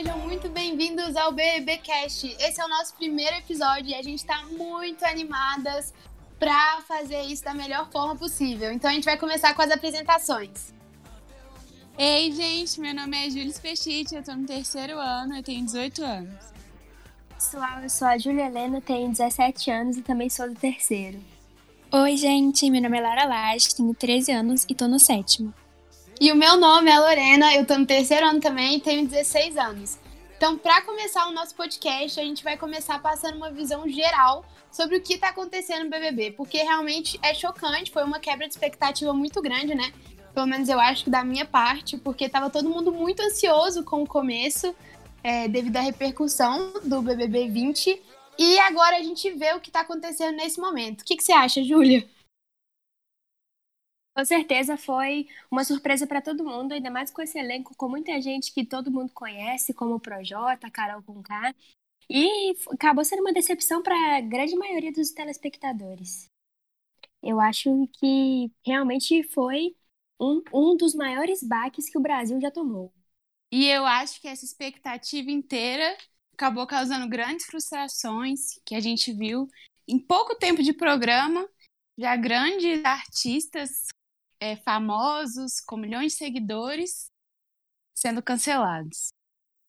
[0.00, 2.26] sejam muito bem-vindos ao BBcast.
[2.40, 5.92] Esse é o nosso primeiro episódio e a gente está muito animadas
[6.38, 8.72] para fazer isso da melhor forma possível.
[8.72, 10.72] Então a gente vai começar com as apresentações.
[11.98, 16.02] Ei, gente, meu nome é Júlia Pechite, eu tô no terceiro ano, eu tenho 18
[16.02, 16.44] anos.
[17.34, 21.20] Pessoal, eu sou a Júlia Helena, tenho 17 anos e também sou do terceiro.
[21.92, 25.52] Oi, gente, meu nome é Lara Lage, tenho 13 anos e tô no sétimo.
[26.20, 29.56] E o meu nome é Lorena, eu tô no terceiro ano também e tenho 16
[29.56, 29.98] anos.
[30.36, 34.98] Então, para começar o nosso podcast, a gente vai começar passando uma visão geral sobre
[34.98, 39.14] o que está acontecendo no BBB, porque realmente é chocante, foi uma quebra de expectativa
[39.14, 39.94] muito grande, né?
[40.34, 44.02] Pelo menos eu acho que da minha parte, porque estava todo mundo muito ansioso com
[44.02, 44.76] o começo,
[45.24, 48.02] é, devido à repercussão do BBB 20.
[48.38, 51.00] E agora a gente vê o que está acontecendo nesse momento.
[51.00, 52.06] O que, que você acha, Júlia?
[54.16, 58.20] Com certeza foi uma surpresa para todo mundo, ainda mais com esse elenco, com muita
[58.20, 61.54] gente que todo mundo conhece, como o Projota, Carol Conká.
[62.08, 66.26] E acabou sendo uma decepção para a grande maioria dos telespectadores.
[67.22, 69.76] Eu acho que realmente foi
[70.20, 72.92] um, um dos maiores baques que o Brasil já tomou.
[73.52, 75.96] E eu acho que essa expectativa inteira
[76.34, 79.48] acabou causando grandes frustrações que a gente viu
[79.86, 81.48] em pouco tempo de programa.
[81.98, 83.88] Já grandes artistas
[84.40, 87.06] é, famosos, com milhões de seguidores,
[87.94, 89.10] sendo cancelados.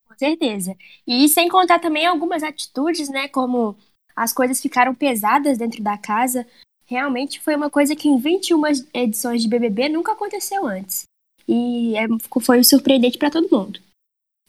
[0.07, 0.75] Com certeza.
[1.05, 3.27] E sem contar também algumas atitudes, né?
[3.27, 3.77] Como
[4.15, 6.47] as coisas ficaram pesadas dentro da casa.
[6.85, 8.61] Realmente foi uma coisa que em 21
[8.93, 11.03] edições de BBB nunca aconteceu antes.
[11.47, 12.07] E é,
[12.41, 13.79] foi surpreendente para todo mundo.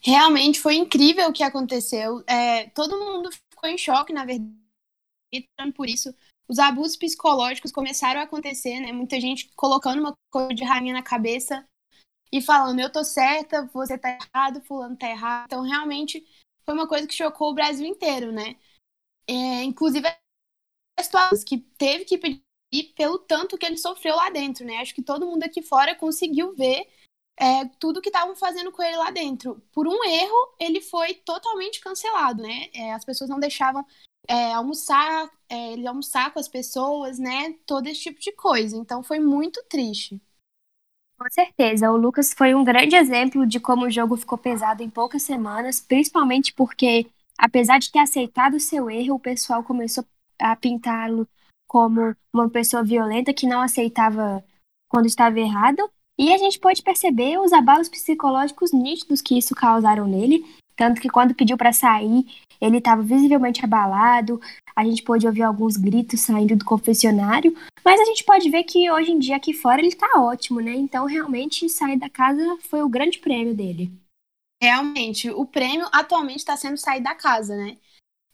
[0.00, 2.25] Realmente foi incrível o que aconteceu.
[2.27, 4.53] É, todo mundo ficou em choque, na verdade,
[5.77, 6.12] por isso
[6.53, 8.92] os abusos psicológicos começaram a acontecer, né?
[8.92, 11.67] Muita gente colocando uma coisa de rainha na cabeça
[12.31, 15.47] e falando, eu tô certa, você tá errado, fulano tá errado.
[15.47, 16.22] Então, realmente,
[16.66, 18.56] foi uma coisa que chocou o Brasil inteiro, né?
[19.27, 20.06] É, inclusive,
[20.99, 24.77] as que teve que pedir pelo tanto que ele sofreu lá dentro, né?
[24.77, 26.87] Acho que todo mundo aqui fora conseguiu ver
[27.41, 29.62] é, tudo que estavam fazendo com ele lá dentro.
[29.72, 32.69] Por um erro, ele foi totalmente cancelado, né?
[32.75, 33.87] É, as pessoas não deixavam
[34.28, 37.55] é, almoçar, é, ele almoçar com as pessoas, né?
[37.67, 38.75] Todo esse tipo de coisa.
[38.75, 40.19] Então foi muito triste.
[41.19, 44.89] Com certeza, o Lucas foi um grande exemplo de como o jogo ficou pesado em
[44.89, 47.07] poucas semanas, principalmente porque,
[47.39, 50.05] apesar de ter aceitado o seu erro, o pessoal começou
[50.41, 51.29] a pintá-lo
[51.69, 54.43] como uma pessoa violenta que não aceitava
[54.89, 55.89] quando estava errado.
[56.19, 60.45] E a gente pode perceber os abalos psicológicos nítidos que isso causaram nele.
[60.82, 62.26] Tanto que quando pediu para sair,
[62.60, 64.41] ele estava visivelmente abalado.
[64.75, 68.91] A gente pôde ouvir alguns gritos saindo do confessionário, mas a gente pode ver que
[68.91, 70.72] hoje em dia aqui fora ele está ótimo, né?
[70.72, 73.92] Então realmente sair da casa foi o grande prêmio dele.
[74.60, 77.78] Realmente, o prêmio atualmente está sendo sair da casa, né?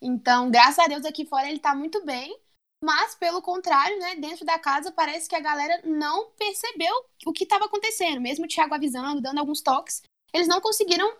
[0.00, 2.34] Então, graças a Deus aqui fora ele está muito bem,
[2.82, 6.94] mas pelo contrário, né, dentro da casa parece que a galera não percebeu
[7.26, 10.00] o que estava acontecendo, mesmo o Thiago avisando, dando alguns toques,
[10.32, 11.12] eles não conseguiram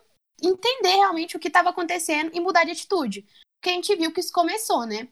[0.43, 3.25] entender realmente o que estava acontecendo e mudar de atitude.
[3.59, 5.07] Porque a gente viu que isso começou, né?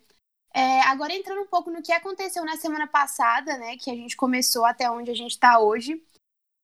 [0.54, 3.78] É, agora entrando um pouco no que aconteceu na semana passada, né?
[3.78, 6.02] Que a gente começou até onde a gente está hoje.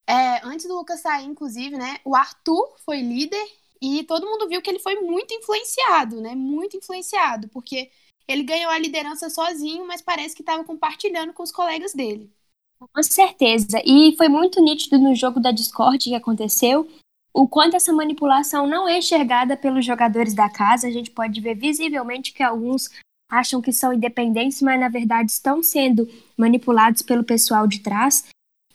[0.07, 1.99] É, antes do Lucas sair, inclusive, né?
[2.03, 3.45] O Arthur foi líder
[3.81, 6.33] e todo mundo viu que ele foi muito influenciado, né?
[6.35, 7.91] Muito influenciado, porque
[8.27, 12.31] ele ganhou a liderança sozinho, mas parece que estava compartilhando com os colegas dele.
[12.79, 13.81] Com certeza.
[13.85, 16.89] E foi muito nítido no jogo da Discord que aconteceu
[17.33, 20.87] o quanto essa manipulação não é enxergada pelos jogadores da casa.
[20.87, 22.89] A gente pode ver visivelmente que alguns
[23.29, 26.07] acham que são independentes, mas na verdade estão sendo
[26.37, 28.25] manipulados pelo pessoal de trás.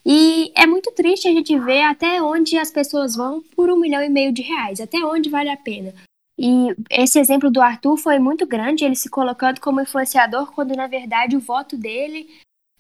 [0.05, 4.03] E é muito triste a gente ver até onde as pessoas vão por um milhão
[4.03, 5.95] e meio de reais, até onde vale a pena.
[6.37, 10.87] E esse exemplo do Arthur foi muito grande, ele se colocando como influenciador, quando na
[10.87, 12.29] verdade o voto dele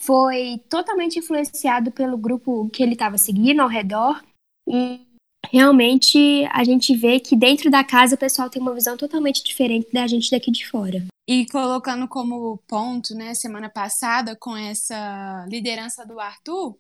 [0.01, 4.23] foi totalmente influenciado pelo grupo que ele estava seguindo ao redor.
[4.67, 5.01] E
[5.47, 9.93] realmente a gente vê que dentro da casa o pessoal tem uma visão totalmente diferente
[9.93, 11.07] da gente daqui de fora.
[11.27, 16.79] E colocando como ponto, né, semana passada, com essa liderança do Arthur,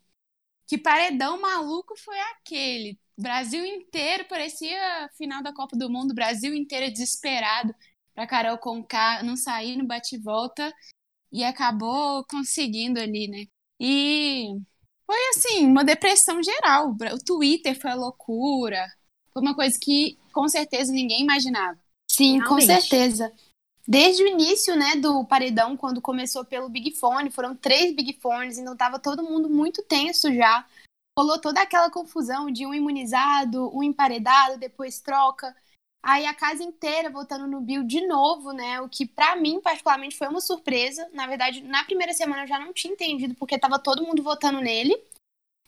[0.66, 2.98] que paredão maluco foi aquele?
[3.16, 7.74] Brasil inteiro parecia final da Copa do Mundo, Brasil inteiro desesperado
[8.14, 10.72] para Carol Conká não sair no bate-volta
[11.32, 13.44] e acabou conseguindo ali, né?
[13.80, 14.60] E
[15.08, 16.94] foi assim, uma depressão geral.
[17.14, 18.86] O Twitter foi a loucura.
[19.32, 21.78] Foi uma coisa que com certeza ninguém imaginava.
[22.10, 22.48] Sim, Realmente.
[22.48, 23.32] com certeza.
[23.86, 28.58] Desde o início, né, do paredão, quando começou pelo Big Fone, foram três Big Fones,
[28.58, 30.66] então tava todo mundo muito tenso já.
[31.18, 35.56] Rolou toda aquela confusão de um imunizado, um emparedado, depois troca.
[36.02, 38.80] Aí a casa inteira votando no Bill de novo, né?
[38.80, 41.08] O que para mim, particularmente, foi uma surpresa.
[41.12, 44.60] Na verdade, na primeira semana eu já não tinha entendido porque tava todo mundo votando
[44.60, 44.96] nele.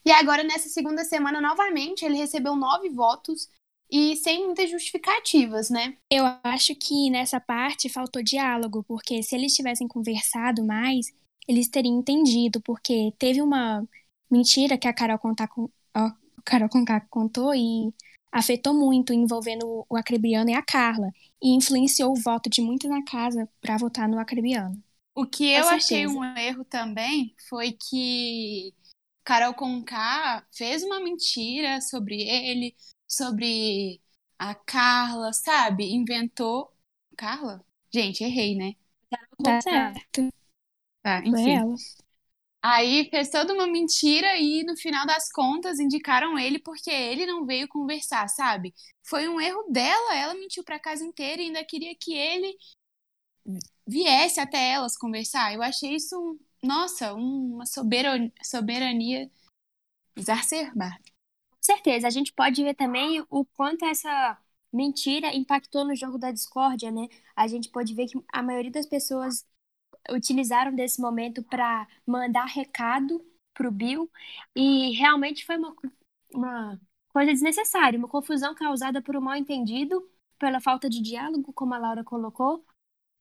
[0.05, 3.51] E agora, nessa segunda semana, novamente, ele recebeu nove votos
[3.91, 5.97] e sem muitas justificativas, né?
[6.11, 11.13] Eu acho que nessa parte faltou diálogo, porque se eles tivessem conversado mais,
[11.47, 13.87] eles teriam entendido, porque teve uma
[14.31, 15.49] mentira que a Carol Conká,
[15.97, 16.13] ó,
[16.45, 17.93] Carol Conká contou e
[18.31, 21.11] afetou muito, envolvendo o Acrebiano e a Carla,
[21.43, 24.83] e influenciou o voto de muitos na casa para votar no Acrebiano.
[25.15, 28.75] O que eu achei um erro também foi que
[29.25, 32.75] Carol Conká fez uma mentira sobre ele,
[33.07, 34.01] sobre
[34.39, 35.93] a Carla, sabe?
[35.93, 36.73] Inventou.
[37.17, 37.65] Carla?
[37.93, 38.75] Gente, errei, né?
[39.43, 40.31] Tá certo.
[41.03, 41.57] Tá, enfim.
[42.63, 47.47] Aí fez toda uma mentira e no final das contas indicaram ele porque ele não
[47.47, 48.75] veio conversar, sabe?
[49.03, 52.55] Foi um erro dela, ela mentiu pra casa inteira e ainda queria que ele
[53.87, 55.55] viesse até elas conversar.
[55.55, 59.31] Eu achei isso, nossa, uma soberania, soberania
[60.17, 61.01] exacerbada.
[61.51, 64.39] Com certeza, a gente pode ver também o quanto essa
[64.73, 67.09] mentira impactou no jogo da discórdia, né?
[67.37, 69.47] A gente pode ver que a maioria das pessoas
[70.11, 73.25] utilizaram desse momento para mandar recado
[73.55, 74.11] pro Bill
[74.57, 75.75] e realmente foi uma,
[76.35, 76.81] uma
[77.13, 80.09] coisa desnecessária, uma confusão causada por um mal entendido,
[80.39, 82.65] pela falta de diálogo, como a Laura colocou.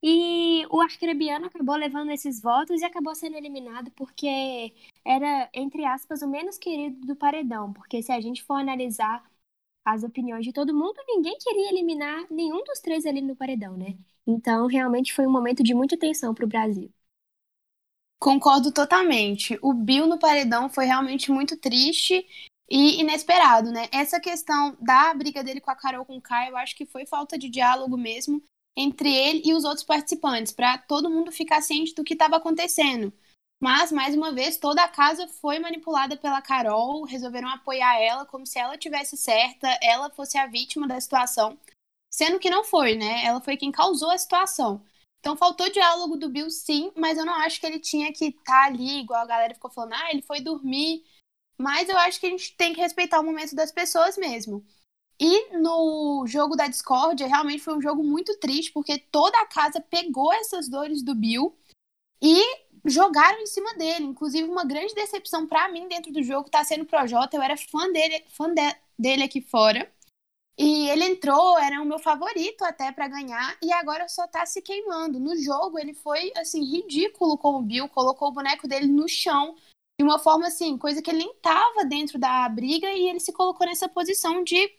[0.01, 4.73] E o arcrebiano acabou levando esses votos e acabou sendo eliminado porque
[5.03, 7.73] era, entre aspas, o menos querido do paredão.
[7.73, 9.28] Porque se a gente for analisar
[9.93, 13.97] as opiniões de todo mundo, ninguém queria eliminar nenhum dos três ali no paredão, né?
[14.25, 16.91] Então, realmente foi um momento de muita tensão para o Brasil.
[18.19, 19.57] Concordo totalmente.
[19.61, 22.25] O Bill no paredão foi realmente muito triste
[22.69, 23.87] e inesperado, né?
[23.91, 27.05] Essa questão da briga dele com a Carol com o Caio, eu acho que foi
[27.05, 28.43] falta de diálogo mesmo
[28.75, 33.11] entre ele e os outros participantes, para todo mundo ficar ciente do que estava acontecendo.
[33.61, 38.45] Mas, mais uma vez, toda a casa foi manipulada pela Carol, resolveram apoiar ela como
[38.45, 41.57] se ela tivesse certa, ela fosse a vítima da situação.
[42.09, 43.25] Sendo que não foi, né?
[43.25, 44.81] Ela foi quem causou a situação.
[45.19, 48.43] Então faltou diálogo do Bill, sim, mas eu não acho que ele tinha que estar
[48.45, 51.03] tá ali, igual a galera ficou falando, ah, ele foi dormir.
[51.57, 54.65] Mas eu acho que a gente tem que respeitar o momento das pessoas mesmo.
[55.19, 59.81] E no jogo da Discord, realmente foi um jogo muito triste, porque toda a casa
[59.81, 61.53] pegou essas dores do Bill
[62.21, 62.41] e
[62.89, 64.05] jogaram em cima dele.
[64.05, 67.37] Inclusive, uma grande decepção para mim dentro do jogo tá sendo o Projota.
[67.37, 69.91] Eu era fã dele, fã de, dele aqui fora.
[70.61, 74.61] E ele entrou, era o meu favorito até para ganhar, e agora só tá se
[74.61, 75.17] queimando.
[75.17, 79.55] No jogo, ele foi, assim, ridículo com o Bill, colocou o boneco dele no chão,
[79.97, 83.31] de uma forma, assim, coisa que ele nem tava dentro da briga, e ele se
[83.31, 84.69] colocou nessa posição de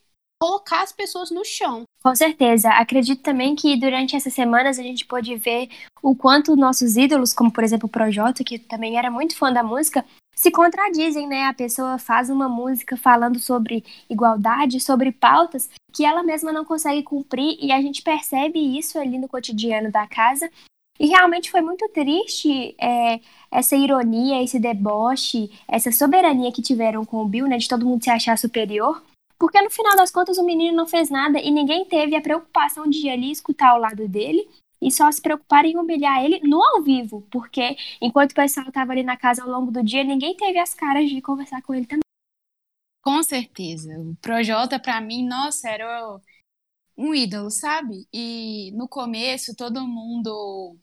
[0.40, 1.82] colocar as pessoas no chão.
[2.02, 2.70] Com certeza.
[2.70, 5.68] Acredito também que durante essas semanas a gente pôde ver
[6.02, 9.62] o quanto nossos ídolos, como por exemplo o Projota, que também era muito fã da
[9.62, 10.04] música,
[10.34, 11.44] se contradizem, né?
[11.44, 17.02] A pessoa faz uma música falando sobre igualdade, sobre pautas que ela mesma não consegue
[17.02, 20.50] cumprir e a gente percebe isso ali no cotidiano da casa.
[20.98, 23.20] E realmente foi muito triste é,
[23.50, 27.58] essa ironia, esse deboche, essa soberania que tiveram com o Bill, né?
[27.58, 29.02] De todo mundo se achar superior.
[29.40, 32.86] Porque no final das contas o menino não fez nada e ninguém teve a preocupação
[32.86, 34.46] de ir ali escutar ao lado dele
[34.82, 38.92] e só se preocupar em humilhar ele no ao vivo, porque enquanto o pessoal estava
[38.92, 41.86] ali na casa ao longo do dia, ninguém teve as caras de conversar com ele
[41.86, 42.02] também.
[43.02, 43.98] Com certeza.
[43.98, 46.20] O Projota, para mim, nossa, era
[46.94, 48.06] um ídolo, sabe?
[48.12, 50.76] E no começo todo mundo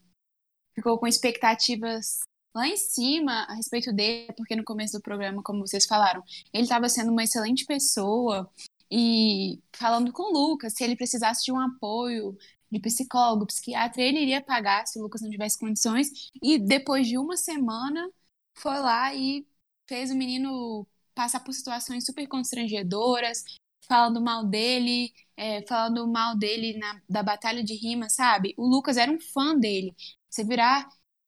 [0.74, 2.22] ficou com expectativas
[2.54, 6.24] lá em cima a respeito dele, porque no começo do programa, como vocês falaram,
[6.54, 8.50] ele estava sendo uma excelente pessoa
[8.92, 12.38] e falando com o Lucas, se ele precisasse de um apoio,
[12.72, 16.10] de psicólogo, psiquiatra, ele iria pagar se o Lucas não tivesse condições.
[16.42, 18.10] E depois de uma semana,
[18.56, 19.46] foi lá e
[19.88, 23.44] fez o menino passar por situações super constrangedoras,
[23.88, 28.54] falando mal dele, é, falando mal dele na, da batalha de rima, sabe?
[28.58, 29.96] O Lucas era um fã dele.
[30.30, 30.88] Você virar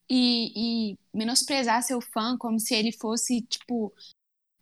[0.09, 3.93] e, e menosprezar seu fã como se ele fosse, tipo,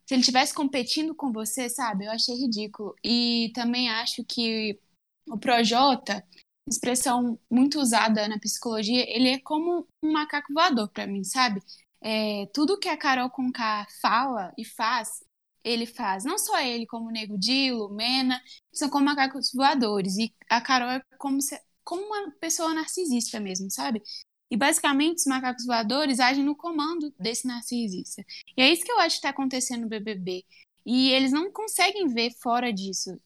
[0.06, 2.06] se ele estivesse competindo com você, sabe?
[2.06, 2.94] Eu achei ridículo.
[3.04, 4.78] E também acho que
[5.26, 6.24] o Projota,
[6.68, 11.60] expressão muito usada na psicologia, ele é como um macaco voador para mim, sabe?
[12.00, 15.24] É, tudo que a Carol Conká fala e faz,
[15.64, 16.24] ele faz.
[16.24, 18.40] Não só ele, como o Nego Dilo, Mena,
[18.72, 20.16] são como macacos voadores.
[20.16, 24.02] E a Carol é como, se, como uma pessoa narcisista mesmo, sabe?
[24.50, 28.24] E basicamente os macacos voadores agem no comando desse narcisista.
[28.56, 30.44] E é isso que eu acho que está acontecendo no BBB.
[30.86, 33.20] E eles não conseguem ver fora disso.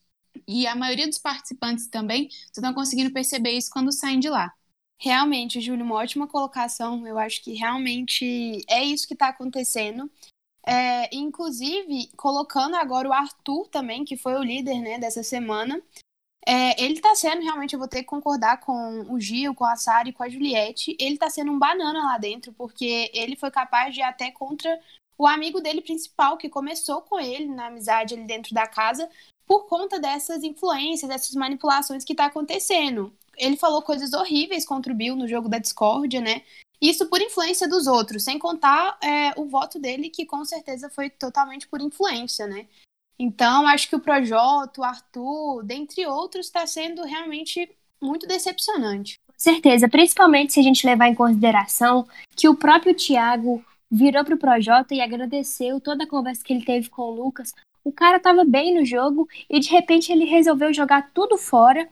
[0.48, 4.52] E a maioria dos participantes também estão conseguindo perceber isso quando saem de lá.
[4.98, 7.06] Realmente, Júlio, uma ótima colocação.
[7.06, 10.10] Eu acho que realmente é isso que está acontecendo.
[10.66, 15.82] É, inclusive, colocando agora o Arthur também, que foi o líder né, dessa semana.
[16.44, 19.76] É, ele está sendo, realmente, eu vou ter que concordar com o Gil, com a
[19.76, 20.96] Sara e com a Juliette.
[20.98, 24.80] Ele está sendo um banana lá dentro, porque ele foi capaz de ir até contra
[25.16, 29.08] o amigo dele principal, que começou com ele na amizade ali dentro da casa,
[29.46, 33.12] por conta dessas influências, dessas manipulações que está acontecendo.
[33.36, 36.42] Ele falou coisas horríveis contra o Bill no jogo da discórdia, né?
[36.80, 41.08] Isso por influência dos outros, sem contar é, o voto dele, que com certeza foi
[41.08, 42.66] totalmente por influência, né?
[43.18, 49.18] Então, acho que o Projota, o Arthur, dentre outros, está sendo realmente muito decepcionante.
[49.26, 54.38] Com certeza, principalmente se a gente levar em consideração que o próprio Thiago virou pro
[54.38, 57.52] Projota e agradeceu toda a conversa que ele teve com o Lucas.
[57.84, 61.88] O cara estava bem no jogo e de repente ele resolveu jogar tudo fora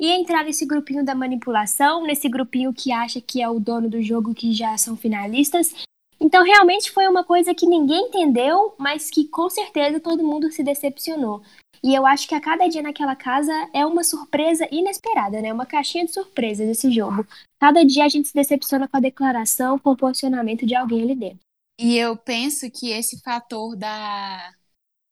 [0.00, 4.02] e entrar nesse grupinho da manipulação, nesse grupinho que acha que é o dono do
[4.02, 5.72] jogo, que já são finalistas.
[6.20, 10.62] Então, realmente foi uma coisa que ninguém entendeu, mas que com certeza todo mundo se
[10.62, 11.42] decepcionou.
[11.82, 15.52] E eu acho que a cada dia naquela casa é uma surpresa inesperada, né?
[15.52, 17.26] Uma caixinha de surpresas esse jogo.
[17.60, 21.14] Cada dia a gente se decepciona com a declaração, com o posicionamento de alguém ali
[21.14, 21.40] dentro.
[21.78, 24.54] E eu penso que esse fator da,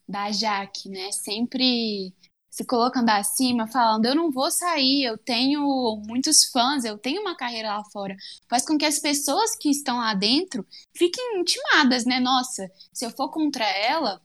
[0.09, 1.13] da Jaque, né?
[1.13, 2.15] Sempre
[2.53, 5.63] se colocando acima, falando eu não vou sair, eu tenho
[6.07, 8.15] muitos fãs, eu tenho uma carreira lá fora,
[8.47, 12.21] faz com que as pessoas que estão lá dentro fiquem intimadas, né?
[12.21, 14.21] Nossa, se eu for contra ela,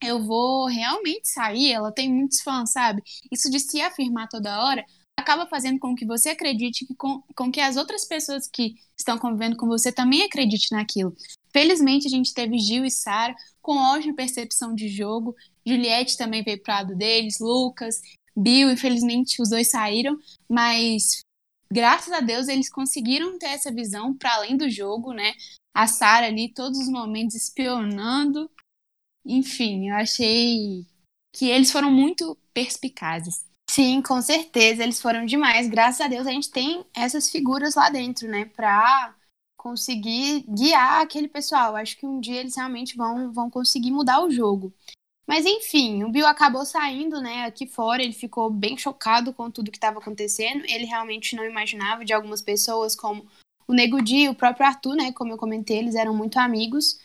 [0.00, 3.02] eu vou realmente sair, ela tem muitos fãs, sabe?
[3.32, 4.84] Isso de se afirmar toda hora
[5.16, 9.18] acaba fazendo com que você acredite que com, com que as outras pessoas que estão
[9.18, 11.14] convivendo com você também acreditem naquilo.
[11.52, 15.34] Felizmente a gente teve Gil e Sara com ótima percepção de jogo,
[15.66, 18.00] Juliette também veio pro lado deles, Lucas,
[18.36, 21.22] Bill, infelizmente os dois saíram, mas
[21.70, 25.34] graças a Deus eles conseguiram ter essa visão para além do jogo, né?
[25.74, 28.50] A Sara ali todos os momentos espionando.
[29.24, 30.86] Enfim, eu achei
[31.32, 33.46] que eles foram muito perspicazes.
[33.70, 35.68] Sim, com certeza, eles foram demais.
[35.68, 39.14] Graças a Deus a gente tem essas figuras lá dentro, né, para
[39.56, 41.76] conseguir guiar aquele pessoal.
[41.76, 44.74] Acho que um dia eles realmente vão, vão conseguir mudar o jogo.
[45.26, 49.70] Mas enfim, o Bill acabou saindo, né, aqui fora, ele ficou bem chocado com tudo
[49.70, 50.64] que estava acontecendo.
[50.66, 53.26] Ele realmente não imaginava de algumas pessoas como
[53.66, 57.00] o Nego Di, o próprio Arthur, né, como eu comentei, eles eram muito amigos.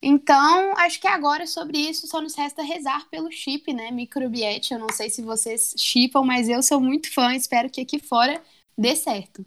[0.00, 4.72] Então, acho que agora sobre isso só nos resta rezar pelo chip, né, Microbiete.
[4.72, 8.40] Eu não sei se vocês chipam, mas eu sou muito fã, espero que aqui fora
[8.76, 9.44] dê certo.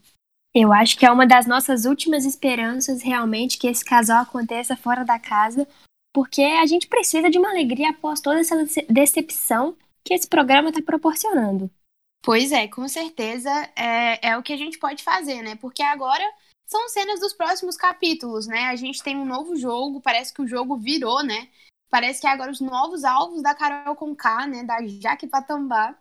[0.54, 5.06] Eu acho que é uma das nossas últimas esperanças realmente que esse casal aconteça fora
[5.06, 5.66] da casa,
[6.13, 8.56] porque a gente precisa de uma alegria após toda essa
[8.89, 11.70] decepção que esse programa está proporcionando.
[12.24, 15.56] Pois é, com certeza é, é o que a gente pode fazer, né?
[15.56, 16.24] Porque agora
[16.68, 18.65] são cenas dos próximos capítulos, né?
[18.65, 21.50] A gente tem um novo jogo, parece que o jogo virou, né?
[21.89, 24.63] Parece que agora os novos alvos da Carol Conká, né?
[24.63, 25.98] Da Jaque Patambá,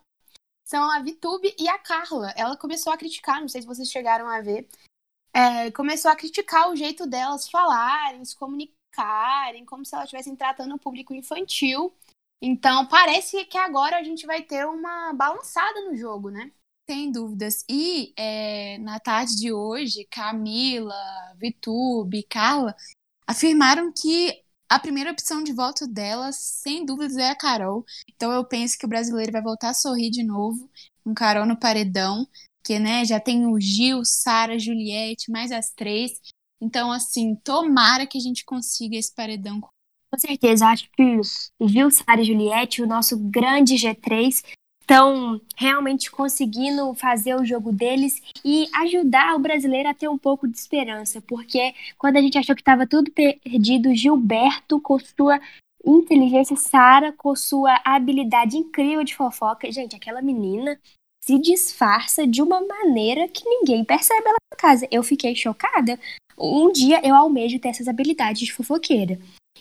[0.64, 2.32] são a Vitube e a Carla.
[2.36, 4.68] Ela começou a criticar, não sei se vocês chegaram a ver,
[5.32, 10.34] é, começou a criticar o jeito delas falarem, se comunicar ficarem, como se elas estivessem
[10.34, 11.94] tratando o público infantil.
[12.42, 16.50] Então, parece que agora a gente vai ter uma balançada no jogo, né?
[16.88, 17.64] Sem dúvidas.
[17.68, 20.94] E é, na tarde de hoje, Camila,
[21.36, 22.74] Vitube, Carla
[23.26, 27.84] afirmaram que a primeira opção de voto delas, sem dúvidas, é a Carol.
[28.14, 30.70] Então eu penso que o brasileiro vai voltar a sorrir de novo,
[31.04, 32.26] com Carol no paredão,
[32.64, 36.12] que né, já tem o Gil, Sara, Juliette, mais as três.
[36.60, 39.60] Então, assim, tomara que a gente consiga esse paredão.
[39.60, 41.20] Com certeza, acho que
[41.60, 44.42] Gil, Sara e Juliette, o nosso grande G3,
[44.90, 50.48] estão realmente conseguindo fazer o jogo deles e ajudar o brasileiro a ter um pouco
[50.48, 55.40] de esperança, porque quando a gente achou que estava tudo perdido, Gilberto, com sua
[55.84, 60.76] inteligência, Sara, com sua habilidade incrível de fofoca, gente, aquela menina
[61.22, 64.88] se disfarça de uma maneira que ninguém percebe ela na casa.
[64.90, 66.00] Eu fiquei chocada
[66.40, 69.18] um dia eu almejo ter essas habilidades de fofoqueira.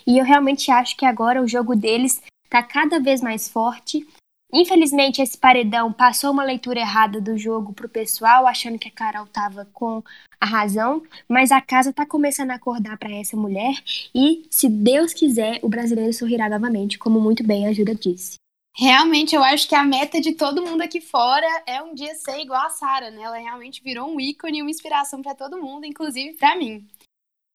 [0.08, 4.08] E eu realmente acho que agora o jogo deles tá cada vez mais forte.
[4.52, 9.28] Infelizmente, esse paredão passou uma leitura errada do jogo pro pessoal, achando que a Carol
[9.28, 10.02] tava com
[10.42, 13.76] a razão, mas a casa tá começando a acordar para essa mulher
[14.16, 18.38] e, se Deus quiser, o brasileiro sorrirá novamente, como muito bem a Júlia disse.
[18.82, 22.40] Realmente, eu acho que a meta de todo mundo aqui fora é um dia ser
[22.40, 23.24] igual a Sara, né?
[23.24, 26.88] Ela realmente virou um ícone e uma inspiração para todo mundo, inclusive para mim.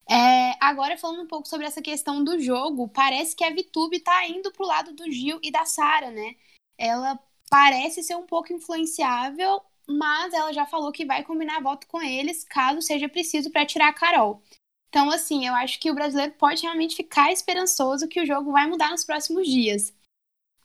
[0.07, 4.28] É, agora, falando um pouco sobre essa questão do jogo, parece que a VTube tá
[4.28, 6.35] indo pro lado do Gil e da Sara, né?
[6.76, 12.02] Ela parece ser um pouco influenciável, mas ela já falou que vai combinar voto com
[12.02, 14.43] eles caso seja preciso para tirar a Carol.
[14.90, 18.66] Então, assim, eu acho que o brasileiro pode realmente ficar esperançoso que o jogo vai
[18.66, 19.90] mudar nos próximos dias.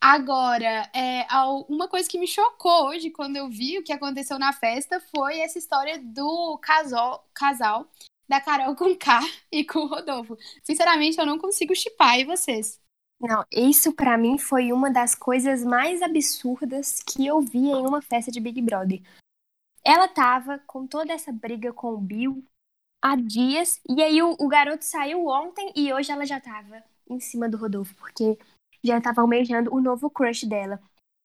[0.01, 1.27] Agora, é,
[1.67, 5.39] uma coisa que me chocou hoje quando eu vi o que aconteceu na festa foi
[5.39, 7.85] essa história do casal, casal
[8.27, 9.19] da Carol com K
[9.51, 10.37] e com o Rodolfo.
[10.63, 12.79] Sinceramente, eu não consigo chipar, e vocês?
[13.19, 18.01] Não, isso para mim foi uma das coisas mais absurdas que eu vi em uma
[18.01, 19.01] festa de Big Brother.
[19.83, 22.41] Ela tava com toda essa briga com o Bill
[23.03, 27.19] há dias, e aí o, o garoto saiu ontem e hoje ela já tava em
[27.19, 28.37] cima do Rodolfo, porque
[28.83, 30.79] já tava almejando o novo crush dela.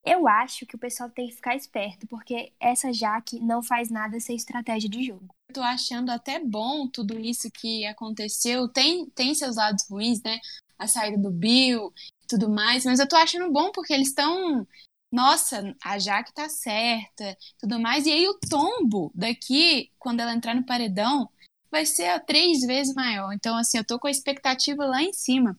[0.05, 4.19] Eu acho que o pessoal tem que ficar esperto, porque essa Jaque não faz nada
[4.19, 5.33] sem estratégia de jogo.
[5.49, 8.67] Eu tô achando até bom tudo isso que aconteceu.
[8.67, 10.39] Tem, tem seus lados ruins, né?
[10.77, 11.91] A saída do Bill
[12.23, 14.67] e tudo mais, mas eu tô achando bom porque eles estão.
[15.11, 18.05] Nossa, a Jaque tá certa, tudo mais.
[18.05, 21.29] E aí o tombo daqui, quando ela entrar no paredão,
[21.71, 23.33] vai ser três vezes maior.
[23.33, 25.57] Então, assim, eu tô com a expectativa lá em cima.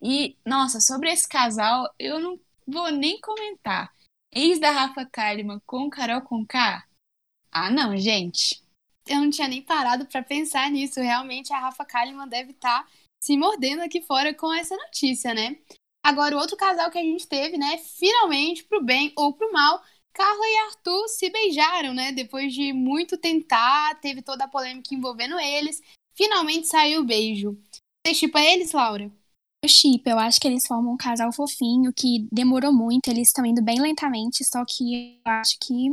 [0.00, 3.92] E, nossa, sobre esse casal, eu não vou nem comentar.
[4.32, 6.86] Ex da Rafa Kalimann com Carol Conká?
[7.50, 8.62] Ah, não, gente.
[9.06, 11.00] Eu não tinha nem parado para pensar nisso.
[11.00, 12.88] Realmente a Rafa Kalimann deve estar tá
[13.18, 15.56] se mordendo aqui fora com essa notícia, né?
[16.04, 17.78] Agora, o outro casal que a gente teve, né?
[17.78, 22.12] Finalmente, pro bem ou pro mal, Carla e Arthur se beijaram, né?
[22.12, 25.82] Depois de muito tentar, teve toda a polêmica envolvendo eles.
[26.14, 27.58] Finalmente saiu o beijo.
[28.06, 29.10] Você chipa eles, Laura?
[29.66, 30.08] Chip.
[30.08, 33.80] Eu acho que eles formam um casal fofinho que demorou muito, eles estão indo bem
[33.80, 35.90] lentamente, só que eu acho que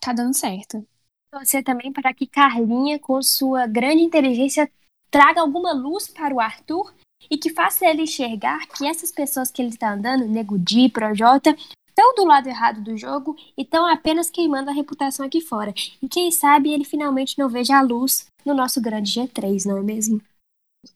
[0.00, 0.86] tá dando certo.
[1.32, 4.70] Você também para que Carlinha, com sua grande inteligência,
[5.10, 6.92] traga alguma luz para o Arthur
[7.30, 11.56] e que faça ele enxergar que essas pessoas que ele está andando, Nego Di, Projota,
[11.88, 15.72] estão do lado errado do jogo e estão apenas queimando a reputação aqui fora.
[16.02, 19.82] E quem sabe ele finalmente não veja a luz no nosso grande G3, não é
[19.82, 20.20] mesmo?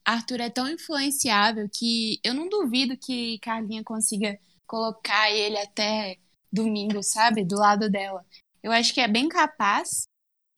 [0.04, 6.16] Arthur é tão influenciável que eu não duvido que Carlinha consiga colocar ele até
[6.52, 7.44] domingo, sabe?
[7.44, 8.24] Do lado dela.
[8.62, 10.08] Eu acho que é bem capaz.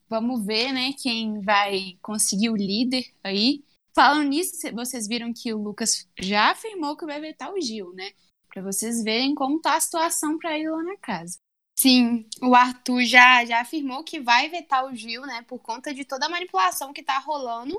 [0.09, 3.63] Vamos ver, né, quem vai conseguir o líder aí.
[3.95, 8.13] Falando nisso, vocês viram que o Lucas já afirmou que vai vetar o Gil, né?
[8.49, 11.37] Para vocês verem como tá a situação para ir lá na casa.
[11.79, 15.43] Sim, o Arthur já, já afirmou que vai vetar o Gil, né?
[15.43, 17.79] Por conta de toda a manipulação que tá rolando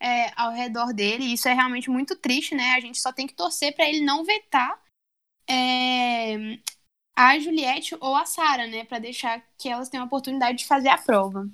[0.00, 1.24] é, ao redor dele.
[1.24, 2.72] E isso é realmente muito triste, né?
[2.72, 4.80] A gente só tem que torcer para ele não vetar
[5.48, 6.58] é,
[7.14, 8.84] a Juliette ou a Sara, né?
[8.84, 11.46] Para deixar que elas tenham a oportunidade de fazer a prova.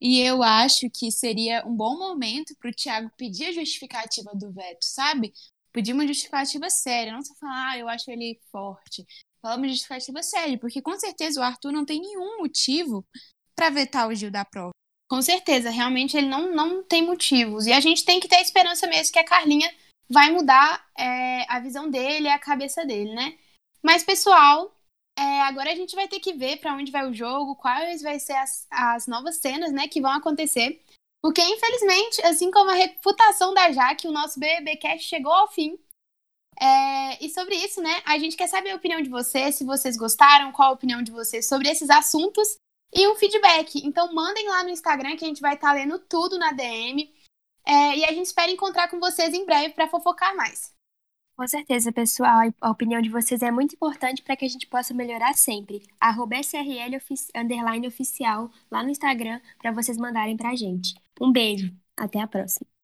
[0.00, 4.52] E eu acho que seria um bom momento para o Thiago pedir a justificativa do
[4.52, 5.32] veto, sabe?
[5.72, 9.04] Pedir uma justificativa séria, não só falar, ah, eu acho ele forte.
[9.42, 13.06] Falar uma justificativa séria, porque com certeza o Arthur não tem nenhum motivo
[13.56, 14.70] para vetar o Gil da prova.
[15.08, 17.66] Com certeza, realmente ele não, não tem motivos.
[17.66, 19.72] E a gente tem que ter esperança mesmo que a Carlinha
[20.08, 23.38] vai mudar é, a visão dele, a cabeça dele, né?
[23.82, 24.74] Mas, pessoal,
[25.18, 28.20] é, agora a gente vai ter que ver para onde vai o jogo, quais vai
[28.20, 30.80] ser as, as novas cenas, né, que vão acontecer.
[31.22, 35.78] Porque, infelizmente, assim como a reputação da Jaque, o nosso BBBcast chegou ao fim.
[36.60, 39.96] É, e sobre isso, né, a gente quer saber a opinião de vocês, se vocês
[39.96, 42.56] gostaram, qual a opinião de vocês sobre esses assuntos
[42.92, 43.84] e um feedback.
[43.84, 47.12] Então mandem lá no Instagram que a gente vai estar tá lendo tudo na DM.
[47.66, 50.72] É, e a gente espera encontrar com vocês em breve para fofocar mais.
[51.36, 52.52] Com certeza, pessoal.
[52.60, 55.86] A opinião de vocês é muito importante para que a gente possa melhorar sempre.
[56.00, 56.96] Arroba SRL
[57.86, 60.94] oficial lá no Instagram para vocês mandarem para a gente.
[61.20, 61.72] Um beijo.
[61.96, 62.77] Até a próxima.